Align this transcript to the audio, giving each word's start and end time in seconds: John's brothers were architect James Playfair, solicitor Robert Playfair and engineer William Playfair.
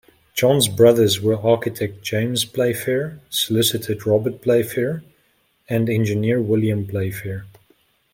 John's 0.33 0.67
brothers 0.67 1.21
were 1.21 1.35
architect 1.39 2.01
James 2.01 2.43
Playfair, 2.43 3.19
solicitor 3.29 3.93
Robert 4.09 4.41
Playfair 4.41 5.03
and 5.69 5.91
engineer 5.91 6.41
William 6.41 6.87
Playfair. 6.87 7.45